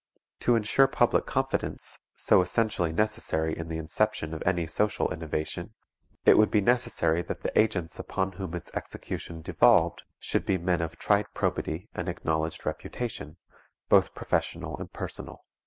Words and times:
To 0.39 0.55
insure 0.55 0.87
public 0.87 1.27
confidence, 1.27 1.99
so 2.15 2.41
essentially 2.41 2.91
necessary 2.91 3.55
in 3.55 3.67
the 3.67 3.77
inception 3.77 4.33
of 4.33 4.41
any 4.47 4.65
social 4.65 5.13
innovation, 5.13 5.75
it 6.25 6.39
would 6.39 6.49
be 6.49 6.59
necessary 6.59 7.21
that 7.21 7.41
the 7.43 7.55
agents 7.55 7.99
upon 7.99 8.31
whom 8.31 8.55
its 8.55 8.73
execution 8.73 9.43
devolved 9.43 10.01
should 10.17 10.43
be 10.43 10.57
men 10.57 10.81
of 10.81 10.95
tried 10.97 11.27
probity 11.35 11.87
and 11.93 12.09
acknowledged 12.09 12.65
reputation, 12.65 13.37
both 13.89 14.15
professional 14.15 14.75
and 14.79 14.91
personal. 14.91 15.45